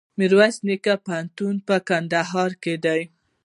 [0.17, 3.01] میرویس نیکه پوهنتون په کندهار کي دی.